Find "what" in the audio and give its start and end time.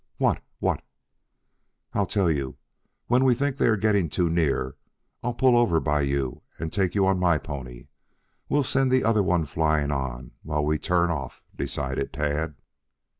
0.17-0.41, 0.57-0.81